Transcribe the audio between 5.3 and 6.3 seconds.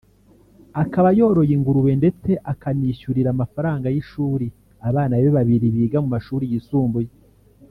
babiri biga mu